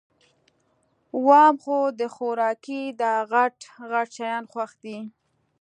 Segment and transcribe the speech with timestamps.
[1.25, 3.57] وام خو د خوارکي داغټ
[3.89, 4.99] غټ شیان خوښ دي